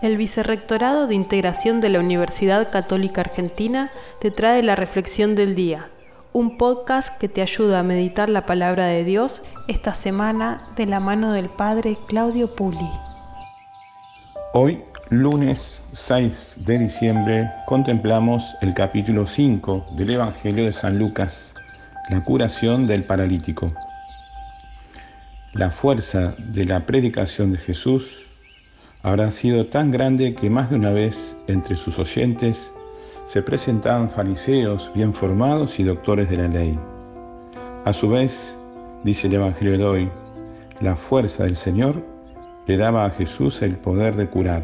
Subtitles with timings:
[0.00, 5.90] El Vicerrectorado de Integración de la Universidad Católica Argentina te trae la Reflexión del Día,
[6.32, 10.98] un podcast que te ayuda a meditar la palabra de Dios esta semana de la
[10.98, 12.90] mano del Padre Claudio Puli.
[14.54, 21.54] Hoy, lunes 6 de diciembre, contemplamos el capítulo 5 del Evangelio de San Lucas,
[22.10, 23.72] la curación del paralítico.
[25.52, 28.31] La fuerza de la predicación de Jesús
[29.02, 32.70] habrá sido tan grande que más de una vez entre sus oyentes
[33.26, 36.78] se presentaban fariseos bien formados y doctores de la ley.
[37.84, 38.56] A su vez,
[39.02, 40.10] dice el Evangelio de hoy,
[40.80, 42.04] la fuerza del Señor
[42.66, 44.62] le daba a Jesús el poder de curar.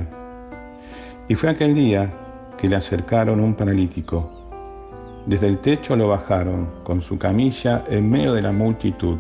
[1.29, 2.13] Y fue aquel día
[2.57, 4.31] que le acercaron un paralítico.
[5.27, 9.19] Desde el techo lo bajaron con su camilla en medio de la multitud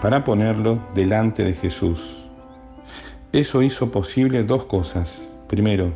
[0.00, 2.23] para ponerlo delante de Jesús.
[3.34, 5.20] Eso hizo posible dos cosas.
[5.48, 5.90] Primero,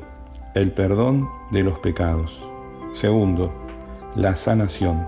[0.55, 2.37] el perdón de los pecados.
[2.95, 3.55] Segundo,
[4.17, 5.07] la sanación.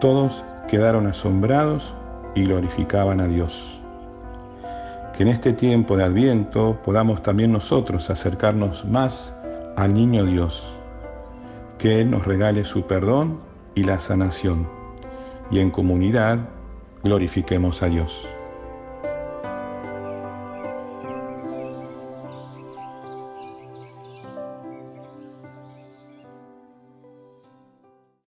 [0.00, 1.92] Todos quedaron asombrados
[2.34, 3.78] y glorificaban a Dios.
[5.14, 9.34] Que en este tiempo de Adviento podamos también nosotros acercarnos más
[9.76, 10.66] al Niño Dios.
[11.76, 13.38] Que Él nos regale su perdón
[13.74, 14.66] y la sanación.
[15.50, 16.38] Y en comunidad
[17.04, 18.26] glorifiquemos a Dios.